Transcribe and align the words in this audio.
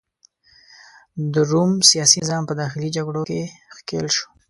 د 1.33 1.35
روم 1.51 1.71
سیاسي 1.89 2.17
نظام 2.23 2.43
په 2.47 2.53
داخلي 2.61 2.89
جګړو 2.97 3.21
کې 3.29 3.41
ښکیل 3.75 4.07
شو. 4.15 4.25